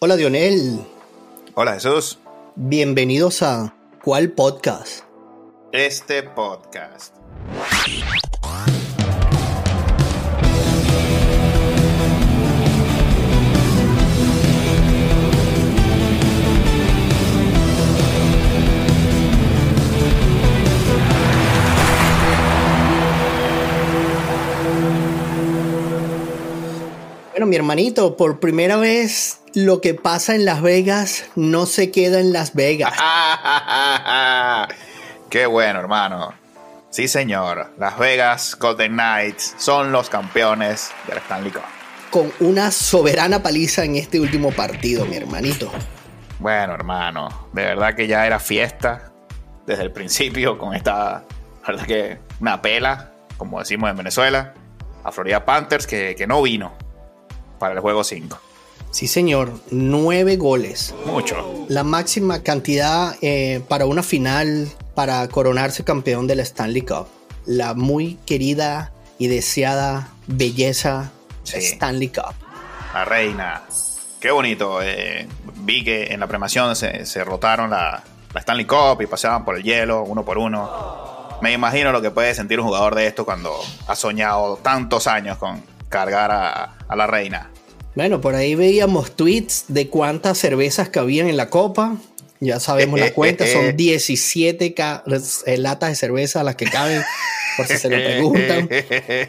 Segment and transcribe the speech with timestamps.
[0.00, 0.80] Hola Dionel,
[1.54, 2.18] Hola Jesús.
[2.54, 3.74] bienvenidos a
[4.04, 5.02] ¿Cuál podcast?
[5.72, 7.14] Este podcast.
[27.32, 32.20] Bueno, mi hermanito, por primera vez lo que pasa en Las Vegas no se queda
[32.20, 32.94] en Las Vegas.
[35.30, 36.34] Qué bueno, hermano.
[36.90, 37.72] Sí, señor.
[37.78, 41.62] Las Vegas Golden Knights son los campeones del Stanley Cup.
[42.10, 45.70] Con una soberana paliza en este último partido, mi hermanito.
[46.38, 49.12] Bueno, hermano, de verdad que ya era fiesta
[49.66, 51.24] desde el principio con esta,
[51.62, 54.54] la verdad que una pela, como decimos en Venezuela,
[55.04, 56.72] a Florida Panthers que, que no vino
[57.58, 58.40] para el juego 5.
[58.90, 60.94] Sí, señor, nueve goles.
[61.06, 61.66] Mucho.
[61.68, 67.06] La máxima cantidad eh, para una final para coronarse campeón de la Stanley Cup.
[67.46, 71.10] La muy querida y deseada belleza
[71.44, 71.58] Sí.
[71.58, 72.34] Stanley Cup.
[72.92, 73.62] La reina.
[74.20, 74.80] Qué bonito.
[74.82, 78.02] eh, vi que en la premiación se, se rotaron la,
[78.34, 81.28] la Stanley Cup y pasaban por el hielo uno por uno.
[81.40, 83.54] Me imagino lo que puede sentir un jugador de esto cuando
[83.86, 87.50] ha soñado tantos años con cargar a, a la reina.
[87.98, 91.96] Bueno, por ahí veíamos tweets de cuántas cervezas cabían en la copa.
[92.38, 95.02] Ya sabemos la cuenta, son 17 ca-
[95.46, 97.02] eh, latas de cerveza las que caben,
[97.56, 98.68] por si se lo preguntan.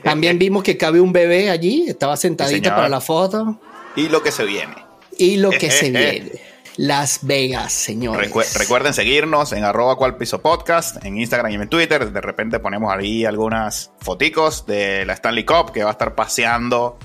[0.04, 3.60] También vimos que cabe un bebé allí, estaba sentadita para la foto.
[3.96, 4.76] Y lo que se viene.
[5.18, 6.34] Y lo que se viene,
[6.78, 8.32] Las Vegas, señores.
[8.32, 12.12] Recu- recuerden seguirnos en arroba cual piso podcast, en Instagram y en Twitter.
[12.12, 17.00] De repente ponemos ahí algunas foticos de la Stanley Cup que va a estar paseando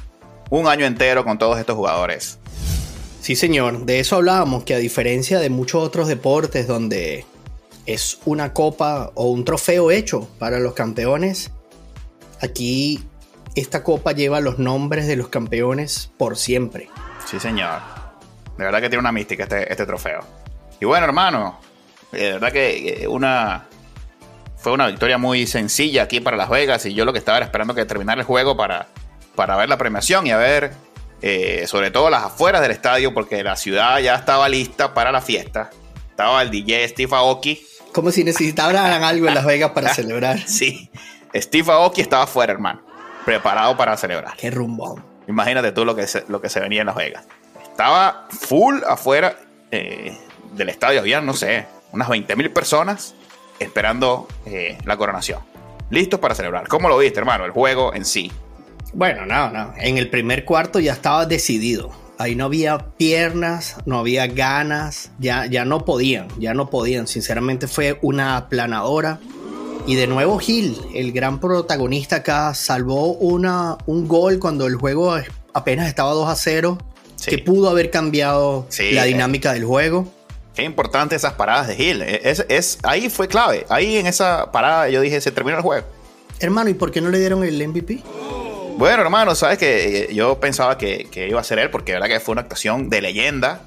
[0.50, 2.39] un año entero con todos estos jugadores.
[3.20, 3.87] Sí, señor.
[3.87, 7.25] De eso hablábamos, que a diferencia de muchos otros deportes donde
[7.86, 11.51] es una copa o un trofeo hecho para los campeones,
[12.41, 13.02] aquí
[13.55, 16.91] esta copa lleva los nombres de los campeones por siempre.
[17.27, 17.80] Sí, señor.
[18.58, 20.20] De verdad que tiene una mística este, este trofeo.
[20.80, 21.58] Y bueno, hermano,
[22.13, 23.67] de verdad que eh, una
[24.57, 27.47] fue una victoria muy sencilla aquí para Las Vegas y yo lo que estaba era
[27.47, 28.89] esperando que terminara el juego para,
[29.34, 30.72] para ver la premiación y a ver
[31.22, 35.20] eh, sobre todo las afueras del estadio porque la ciudad ya estaba lista para la
[35.20, 35.70] fiesta.
[36.11, 37.67] Estaba el DJ Steve Aoki.
[37.92, 40.39] Como si necesitaran algo en Las Vegas para celebrar.
[40.46, 40.90] Sí,
[41.34, 42.83] Steve Aoki estaba afuera, hermano,
[43.24, 44.36] preparado para celebrar.
[44.36, 45.02] Qué rumbón.
[45.27, 47.24] Imagínate tú lo que se, lo que se venía en Las Vegas.
[47.62, 49.36] Estaba full afuera
[49.70, 50.17] eh,
[50.52, 51.00] del estadio.
[51.00, 53.14] Había, no sé, unas 20 mil personas
[53.58, 55.40] esperando eh, la coronación.
[55.90, 56.68] Listos para celebrar.
[56.68, 57.44] ¿Cómo lo viste, hermano?
[57.44, 58.30] El juego en sí.
[58.94, 59.72] Bueno, no, no.
[59.78, 61.90] En el primer cuarto ya estaba decidido.
[62.16, 67.08] Ahí no había piernas, no había ganas, ya, ya no podían, ya no podían.
[67.08, 69.18] Sinceramente fue una aplanadora.
[69.86, 75.16] Y de nuevo Gil, el gran protagonista acá, salvó una, un gol cuando el juego
[75.52, 76.78] apenas estaba 2 a 0,
[77.16, 77.30] Sí.
[77.30, 79.08] que pudo haber cambiado Sí, la eh.
[79.08, 80.06] dinámica del juego.
[80.55, 82.02] Qué importante esas paradas de Hill.
[82.02, 83.66] Es, es- ahí fue clave.
[83.68, 85.84] Ahí en esa parada yo dije, se terminó el juego.
[86.38, 88.02] Hermano, ¿y por qué no le dieron el MVP?
[88.77, 92.14] Bueno, hermano, sabes que eh, yo pensaba que, iba a ser él porque de verdad
[92.14, 93.62] que fue una actuación de leyenda.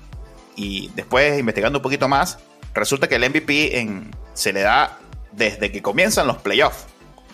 [0.55, 2.39] Y después, investigando un poquito más,
[2.73, 4.99] resulta que el MVP en- se le da
[5.31, 6.85] desde que comienzan los playoffs.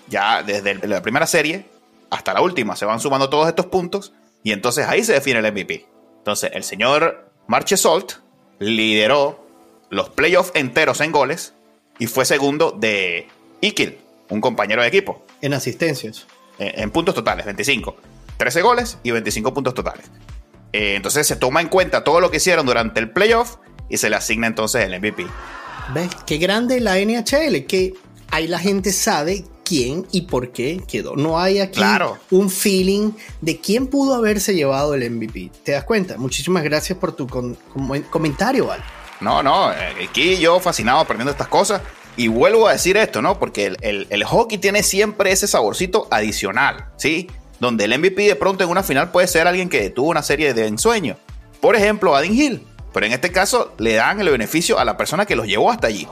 [0.07, 1.65] Ya desde la primera serie
[2.09, 4.13] hasta la última se van sumando todos estos puntos
[4.43, 5.87] y entonces ahí se define el MVP.
[6.17, 8.13] Entonces, el señor Marchesolt
[8.59, 9.47] lideró
[9.89, 11.53] los playoffs enteros en goles
[11.97, 13.27] y fue segundo de
[13.61, 13.97] Ikil,
[14.29, 16.27] un compañero de equipo En asistencias.
[16.59, 17.95] Eh, en puntos totales, 25.
[18.37, 20.05] 13 goles y 25 puntos totales.
[20.71, 23.57] Eh, entonces se toma en cuenta todo lo que hicieron durante el playoff
[23.89, 25.25] y se le asigna entonces el MVP.
[25.93, 26.09] ¿Ves?
[26.25, 27.93] Qué grande la NHL, que
[28.31, 31.15] ahí la gente sabe quién y por qué quedó.
[31.15, 32.17] No hay aquí Claro.
[32.31, 35.51] un feeling de quién pudo haberse llevado el MVP.
[35.63, 36.17] ¿Te das cuenta?
[36.17, 37.55] Muchísimas gracias por tu com-
[38.09, 38.83] comentario, Val.
[39.21, 41.81] No, no, eh, aquí yo fascinado aprendiendo estas cosas.
[42.15, 43.39] Y vuelvo a decir esto, ¿no?
[43.39, 47.27] Porque el, el- el hockey tiene siempre ese saborcito adicional, ¿sí?
[47.59, 50.53] Donde el MVP de pronto en una final puede ser alguien que tuvo una serie
[50.53, 51.17] de ensueños.
[51.61, 52.67] Por ejemplo, Adin Hill.
[52.93, 55.87] Pero en este caso le dan el beneficio a la persona que los llevó hasta
[55.87, 56.07] allí,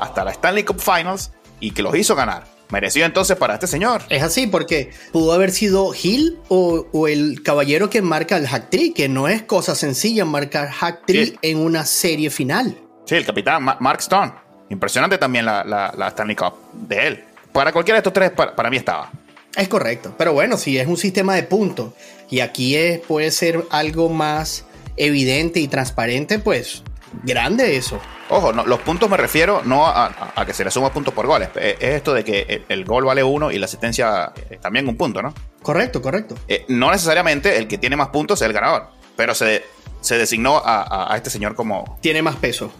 [0.00, 1.30] hasta la Stanley Cup Finals
[1.60, 2.44] y que los hizo ganar.
[2.70, 4.02] Merecido entonces para este señor.
[4.08, 8.68] Es así, porque pudo haber sido Hill o, o el caballero que marca el hack
[8.70, 11.38] trick, que no es cosa sencilla marcar hack trick Sí.
[11.42, 12.76] en una serie final.
[13.06, 14.32] Sí, el capitán Ma- Mark Stone.
[14.74, 17.24] Impresionante también la, la- la Stanley Cup de él.
[17.52, 19.10] Para cualquiera de estos tres, para, para mí estaba.
[19.56, 21.92] Es correcto, pero bueno, si es un sistema de puntos
[22.28, 24.64] y aquí es, puede ser algo más
[24.96, 26.82] evidente y transparente, pues
[27.22, 28.00] grande eso.
[28.30, 30.10] Ojo, los puntos me refiero no a,
[30.44, 31.50] que se le suma puntos por goles.
[31.54, 35.22] Es, esto de que el, gol vale uno y la asistencia es también un punto,
[35.22, 35.32] ¿no?
[35.62, 36.34] Correcto, correcto.
[36.48, 39.62] Eh, no necesariamente el que tiene más puntos es el ganador, pero se,
[40.00, 41.98] se designó a, este señor como...
[42.00, 42.72] Tiene más peso.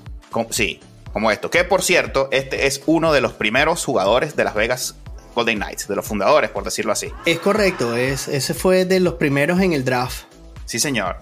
[0.51, 0.81] sí,
[1.15, 1.49] como esto.
[1.49, 4.97] Que por cierto, este es uno de los primeros jugadores de Las Vegas
[5.35, 7.11] Golden Knights, de los fundadores, por decirlo así.
[7.25, 10.25] Es correcto, es, ese fue de los primeros en el draft.
[10.67, 11.17] Sí, señor.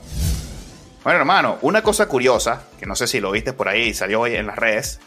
[1.05, 4.21] Bueno, hermano, una cosa curiosa, que no sé si lo viste por ahí y salió
[4.21, 4.99] hoy en las redes,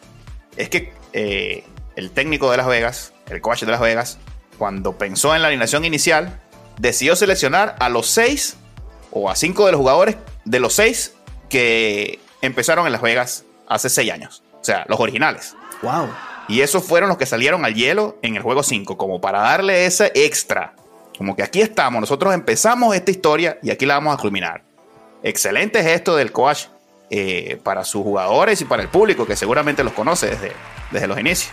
[0.56, 1.64] es que eh,
[1.96, 4.20] el técnico de Las Vegas, el coach de Las Vegas,
[4.58, 6.42] cuando pensó en la alineación inicial,
[6.78, 8.58] decidió seleccionar a los seis
[9.12, 11.14] o a cinco de los jugadores de los seis
[11.50, 14.44] que empezaron en Las Vegas hace seis años.
[14.66, 15.56] O sea, los originales.
[15.84, 16.10] Wow.
[16.48, 19.86] Y esos fueron los que salieron al hielo en el juego 5, como para darle
[19.86, 20.74] ese extra.
[21.16, 24.64] Como que aquí estamos, nosotros empezamos esta historia y aquí la vamos a culminar
[25.22, 26.66] excelente gesto del coach
[27.12, 30.52] eh, para sus jugadores y para el público que seguramente los conoce desde,
[30.92, 31.52] desde los inicios.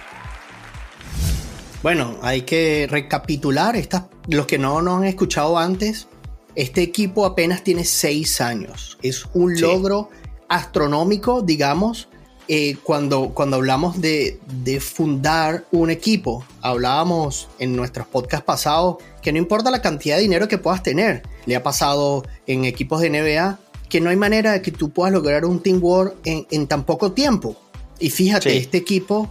[1.82, 6.08] Bueno, hay que recapitular estas, los que no nos han escuchado antes.
[6.54, 8.98] Este equipo apenas tiene seis años.
[9.02, 10.08] Es un logro
[10.48, 12.08] astronómico, digamos,
[12.48, 16.44] eh, cuando, cuando hablamos de, de, fundar un equipo.
[16.60, 21.22] Hablábamos en nuestros podcasts pasados que no importa la cantidad de dinero que puedas tener.
[21.46, 23.58] Le ha pasado en equipos de NBA
[23.88, 27.12] que no hay manera de que tú puedas lograr un teamwork en, en tan poco
[27.12, 27.56] tiempo.
[27.98, 29.30] Y fíjate, este equipo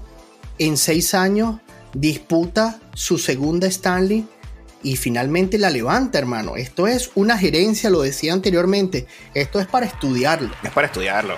[0.58, 1.60] en seis años
[1.94, 4.26] disputa su segunda Stanley
[4.84, 6.56] y finalmente la levanta, hermano.
[6.56, 9.08] Esto es una gerencia, lo decía anteriormente.
[9.34, 10.52] Esto es para estudiarlo.
[10.64, 11.36] Es para estudiarlo.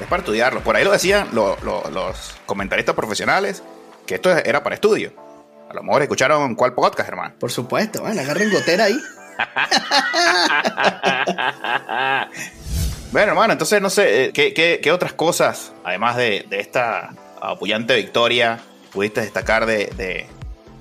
[0.00, 0.60] Es para estudiarlo.
[0.60, 3.62] Por ahí lo decían los comentaristas profesionales
[4.06, 5.12] que esto era para estudio.
[5.68, 7.34] A lo mejor escucharon cuál podcast, hermano.
[7.38, 8.96] Por supuesto, bueno, agarren gotera ahí.
[13.12, 18.58] Bueno, hermano, entonces no sé, eh, ¿qué, otras cosas, además de, esta apoyante victoria,
[18.92, 20.26] pudiste destacar de,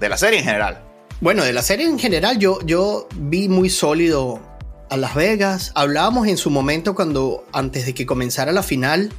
[0.02, 0.82] la serie en general?
[1.22, 4.42] Bueno, de la serie en general yo, yo vi muy sólido
[4.90, 5.72] a Las Vegas.
[5.76, 9.12] Hablábamos en su momento cuando, antes de que comenzara la final,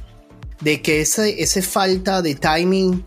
[0.61, 3.05] de que ese, ese falta de timing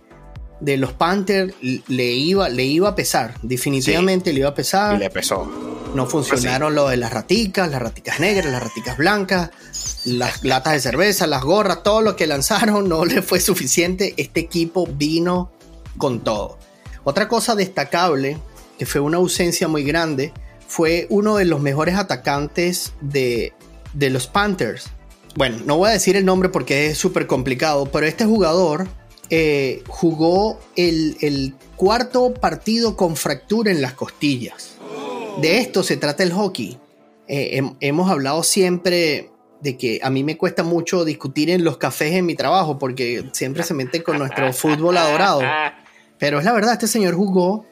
[0.61, 3.35] de los Panthers le iba, le iba a pesar.
[3.43, 4.97] Definitivamente le iba a pesar.
[4.97, 5.51] Y le pesó.
[5.95, 9.51] No funcionaron lo de las raticas, las raticas negras, las raticas blancas,
[10.05, 14.15] las latas de cerveza, las gorras, todo lo que lanzaron no le fue suficiente.
[14.17, 15.51] Este equipo vino
[15.99, 16.59] con todo.
[17.03, 18.39] Otra cosa destacable,
[18.79, 20.33] que fue una ausencia muy grande,
[20.71, 23.53] fue uno de los mejores atacantes de,
[23.93, 24.89] de los Panthers.
[25.35, 28.87] Bueno, no voy a decir el nombre porque es súper complicado, pero este jugador
[29.31, 34.77] eh, jugó el, cuarto partido con fractura en las costillas.
[35.41, 36.79] De esto se trata el hockey.
[37.27, 39.29] Eh, hemos hablado siempre
[39.61, 43.25] de que a mí me cuesta mucho discutir en los cafés en mi trabajo porque
[43.33, 45.41] siempre se meten con nuestro fútbol adorado.
[46.19, 47.65] Pero es la verdad, este señor jugó,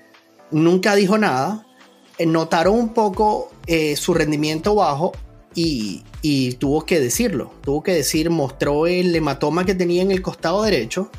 [0.50, 1.67] nunca dijo nada,
[2.26, 3.50] notaron un poco
[3.96, 5.12] su rendimiento bajo
[5.54, 7.52] y, y, tuvo que decirlo.
[7.62, 11.10] Tuvo que decir, mostró el hematoma que tenía en el costado derecho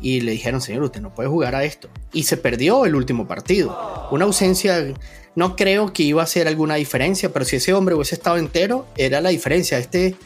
[0.00, 1.88] y le dijeron, señor, usted no puede jugar a esto.
[2.12, 4.08] Y se perdió el último partido.
[4.10, 4.94] Una ausencia,
[5.36, 8.86] no creo que iba a ser alguna diferencia, pero si ese hombre hubiese estado entero,
[8.96, 9.78] era la diferencia.
[9.78, 10.16] Este,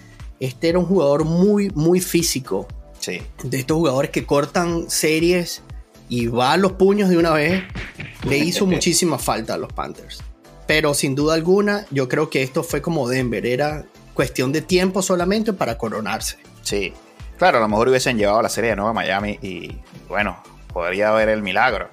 [0.41, 2.67] este era un jugador muy, muy físico.
[2.99, 3.21] Sí.
[3.43, 5.62] De estos jugadores que cortan series
[6.08, 7.62] y va a los puños de una vez,
[8.25, 10.23] le hizo muchísima falta a los Panthers.
[10.66, 13.84] Pero sin duda alguna, yo creo que esto fue como Denver, era
[14.14, 16.38] cuestión de tiempo solamente para coronarse.
[16.62, 16.94] Sí,
[17.38, 19.76] Claro, a lo mejor hubiesen llevado la serie de nuevo a Miami y
[20.08, 20.42] bueno,
[20.73, 21.88] podría haber el milagro.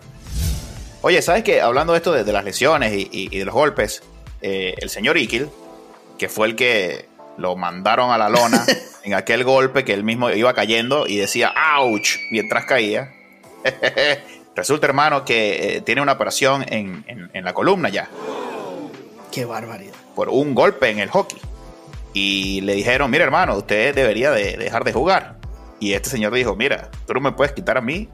[1.01, 1.61] Oye, ¿sabes qué?
[1.61, 4.03] Hablando de esto de, las lesiones y, de los golpes,
[4.41, 5.49] eh, el señor Ikil,
[6.19, 8.63] que fue el que lo mandaron a la lona
[9.03, 12.17] en aquel golpe que él mismo iba cayendo y decía ¡ouch!
[12.29, 13.11] mientras caía.
[14.55, 18.09] Resulta, hermano, que eh, tiene una operación en, en la columna ya.
[19.31, 19.93] ¡Qué barbaridad!
[20.13, 21.39] Por un golpe en el hockey
[22.13, 25.37] y le dijeron, mira hermano, usted debería de dejar de jugar.
[25.79, 28.09] Y este señor dijo, mira, tú no me puedes quitar a mí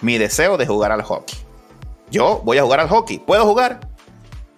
[0.00, 1.36] mi deseo de jugar al hockey.
[2.10, 3.18] Yo voy a jugar al hockey.
[3.18, 3.80] ¿Puedo jugar?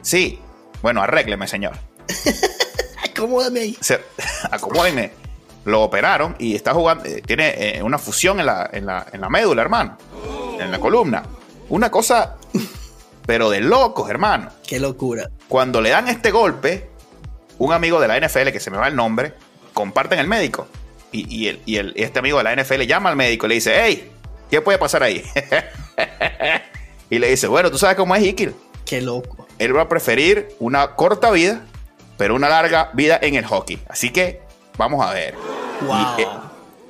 [0.02, 0.38] Sí.
[0.80, 1.72] Bueno, arrégleme, señor.
[3.10, 3.78] Acomódame ahí.
[4.50, 5.10] acomódeme.
[5.64, 7.04] Lo operaron y está jugando.
[7.04, 9.96] Eh, tiene eh, una fusión en la, en, la, en la médula, hermano.
[10.64, 11.22] En la columna.
[11.68, 12.36] Una cosa,
[13.26, 14.50] pero de locos, hermano.
[14.66, 15.30] Qué locura.
[15.48, 16.88] Cuando le dan este golpe,
[17.58, 19.34] un amigo de la NFL, que se me va el nombre,
[19.72, 20.66] comparten el médico.
[21.14, 23.74] Y, el, y el, este amigo de la NFL llama al médico y le dice,
[23.76, 24.10] hey,
[24.50, 25.22] ¿qué puede pasar ahí?
[27.10, 28.54] y le dice, bueno, tú sabes cómo es Hikil.
[28.86, 29.46] Qué loco.
[29.58, 31.60] Él va a preferir una corta vida,
[32.16, 33.78] pero una larga vida en el hockey.
[33.90, 34.40] Así que
[34.78, 35.34] Vamos a ver.
[35.86, 35.96] Wow.
[36.18, 36.28] Y, eh,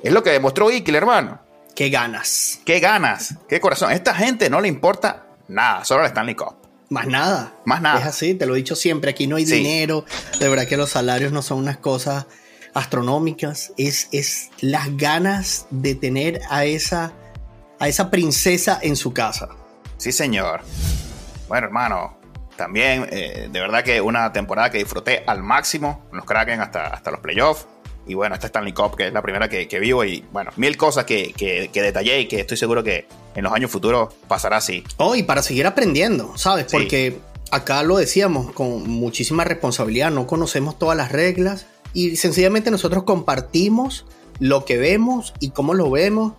[0.03, 1.39] es lo que demostró Ikel, hermano.
[1.75, 2.59] Qué ganas.
[2.65, 3.89] Qué ganas, qué corazón.
[3.89, 6.55] A esta gente no le importa nada, solo la Stanley Cup.
[6.89, 7.53] Más nada.
[7.65, 7.99] Más nada.
[7.99, 9.09] Es así, te lo he dicho siempre.
[9.11, 9.55] Aquí no hay Sí.
[9.55, 10.05] dinero.
[10.39, 12.27] De verdad que los salarios no son unas cosas
[12.75, 13.73] astronómicas.
[13.77, 17.13] Es, es las ganas de tener a esa,
[17.79, 19.49] a esa princesa en su casa.
[19.97, 20.61] Sí, señor.
[21.47, 22.17] Bueno, hermano,
[22.57, 27.09] también eh, de verdad que una temporada que disfruté al máximo, los Kraken hasta, hasta
[27.09, 27.65] los playoffs.
[28.07, 30.75] Y bueno, esta Stanley Cup, que es la primera que, que vivo, y bueno, mil
[30.77, 34.57] cosas que, que- que detallé y que estoy seguro que en los años futuros pasará
[34.57, 34.83] así.
[34.97, 36.65] Oh, y para seguir aprendiendo, ¿sabes?
[36.69, 36.77] Sí.
[36.77, 37.17] Porque
[37.51, 44.05] acá lo decíamos con muchísima responsabilidad, no conocemos todas las reglas y sencillamente nosotros compartimos
[44.39, 46.33] lo que vemos y cómo lo vemos,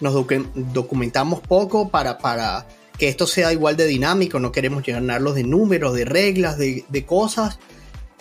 [0.00, 2.66] nos docu- documentamos poco para, para
[2.98, 7.04] que esto sea igual de dinámico, no queremos llenarlos de números, de reglas, de, de
[7.06, 7.58] cosas,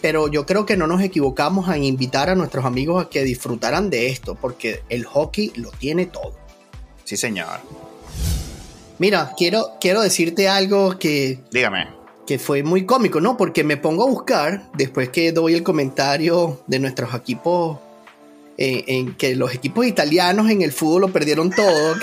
[0.02, 3.90] pero yo creo que no nos equivocamos en invitar a nuestros amigos a que disfrutaran
[3.90, 6.36] de esto, porque el hockey lo tiene todo.
[7.04, 7.60] Sí, señor.
[8.98, 11.88] Mira, quiero, quiero decirte algo que Dígame.
[12.26, 13.38] que fue muy cómico, ¿no?
[13.38, 17.80] Porque me pongo a buscar, después que doy el comentario de nuestros equipos,
[18.58, 21.96] eh, en que los equipos italianos en el fútbol lo perdieron todo.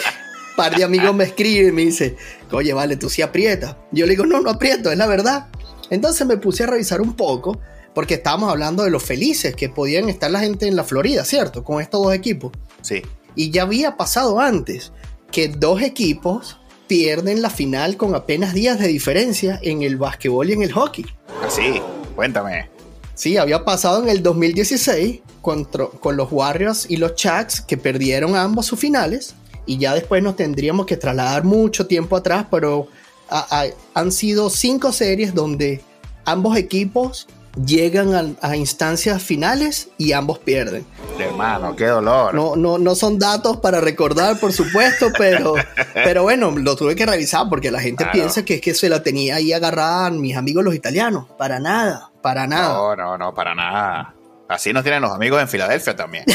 [0.57, 2.17] par de amigos me escriben y me dicen,
[2.51, 3.77] oye, vale, tú sí aprietas.
[3.93, 5.47] Yo le digo, no, no aprieto, es la verdad.
[5.89, 7.61] Entonces me puse a revisar un poco,
[7.99, 11.65] porque estábamos hablando de los felices que podían estar la gente en la Florida, ¿cierto?
[11.65, 12.53] Con estos dos equipos.
[12.81, 13.03] Sí.
[13.35, 14.93] Y ya había pasado antes
[15.33, 20.53] que dos equipos pierden la final con apenas días de diferencia en el básquetbol y
[20.53, 21.07] en el hockey.
[21.45, 21.83] Así.
[22.15, 22.71] Cuéntame.
[23.17, 28.37] Sí, había pasado en el 2016 contra- con los Warriors y los Chucks que perdieron
[28.37, 29.35] ambos sus finales
[29.67, 32.87] y ya después nos tendríamos que trasladar mucho tiempo atrás, pero
[33.29, 33.67] a- a-
[34.01, 35.81] han sido cinco series donde
[36.25, 37.27] ambos equipos
[37.67, 40.87] llegan a- a instancias finales y ambos pierden.
[41.19, 42.35] Hermano, qué dolor.
[42.35, 45.55] No, no, no son datos para recordar, por supuesto, pero,
[45.95, 48.13] pero bueno, lo tuve que revisar porque la gente Claro.
[48.13, 51.27] piensa que es que se la tenía ahí agarrada mis amigos los italianos.
[51.37, 52.73] Para nada, para nada.
[52.75, 54.15] No, no, no, para nada.
[54.49, 56.25] Así nos tienen los amigos en Filadelfia también.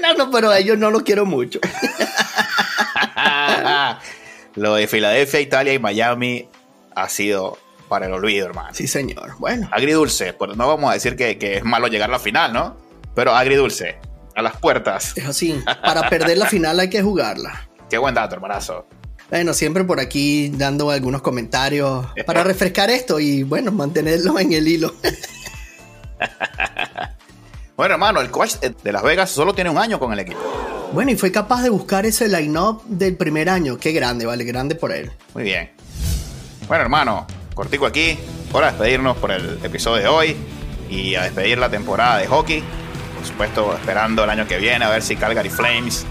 [0.00, 1.58] No, no, pero a ellos no los quiero mucho.
[4.54, 6.48] Lo de Filadelfia, Italia y Miami
[6.94, 8.70] ha sido para el olvido, hermano.
[8.72, 9.36] Sí, señor.
[9.38, 12.52] Bueno, Agridulce, pues no vamos a decir que, que es malo llegar a la final,
[12.52, 12.76] ¿no?
[13.14, 13.98] Pero agridulce,
[14.36, 15.16] a las puertas.
[15.16, 15.60] es así.
[15.82, 17.68] Para perder la final hay que jugarla.
[17.90, 18.86] Qué buen dato, hermanazo.
[19.30, 24.68] Bueno, siempre por aquí dando algunos comentarios para refrescar esto y bueno, mantenerlo en el
[24.68, 24.94] hilo.
[27.76, 30.40] Bueno, hermano, el coach de Las Vegas solo tiene un año con el equipo.
[30.92, 33.78] Bueno, y fue capaz de buscar ese line-up del primer año.
[33.78, 35.12] Qué grande, vale, grande por él.
[35.32, 35.70] Muy bien.
[36.66, 37.24] Bueno, hermano,
[37.58, 38.16] cortico aquí.
[38.52, 40.36] Para despedirnos por el episodio de hoy
[40.88, 42.62] y a despedir la temporada de hockey.
[43.16, 46.06] Por supuesto, esperando el año que viene a ver si Calgary Flames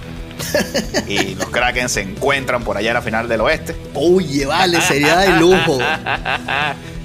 [1.08, 3.78] y los Kraken se encuentran por allá en la final del oeste.
[3.94, 5.80] Oye, vale, sería de lujo.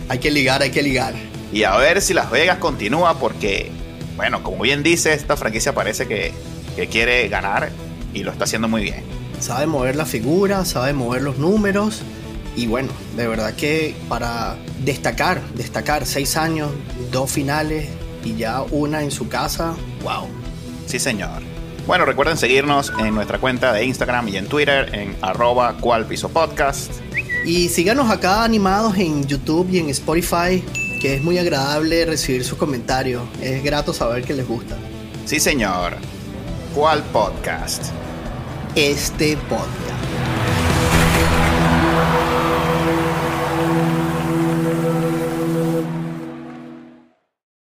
[0.09, 1.15] Hay que ligar, hay que ligar.
[1.53, 3.71] Y a ver si Las Vegas continúa porque,
[4.17, 6.35] bueno, como bien dice, esta franquicia parece que,
[6.75, 7.71] que quiere ganar
[8.13, 9.05] y lo está haciendo muy bien.
[9.39, 12.03] Sabe mover la figura, sabe mover los números.
[12.55, 16.71] Y bueno, de verdad que para destacar, destacar seis años,
[17.11, 17.89] dos finales
[18.25, 20.27] y ya una en su casa, wow.
[20.87, 21.43] Sí, señor.
[21.87, 26.29] Bueno, recuerden seguirnos en nuestra cuenta de Instagram y en Twitter en arroba cual piso
[26.29, 26.93] podcast.
[27.45, 30.63] Y síganos acá animados en YouTube y en Spotify,
[31.01, 33.25] que es muy agradable recibir sus comentarios.
[33.41, 34.77] Es grato saber que les gusta.
[35.25, 35.97] Sí, señor.
[36.75, 37.87] ¿Cuál podcast?
[38.77, 40.32] Este podcast.